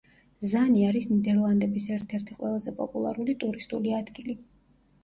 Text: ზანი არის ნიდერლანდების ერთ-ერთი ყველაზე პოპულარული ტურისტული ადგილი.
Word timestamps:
ზანი 0.53 0.79
არის 0.91 1.05
ნიდერლანდების 1.11 1.85
ერთ-ერთი 1.99 2.39
ყველაზე 2.41 2.75
პოპულარული 2.81 3.39
ტურისტული 3.47 3.97
ადგილი. 4.01 4.43